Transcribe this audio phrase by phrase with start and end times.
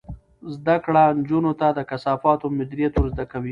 [0.55, 3.49] زده کړه نجونو ته د کثافاتو مدیریت ور زده کوي.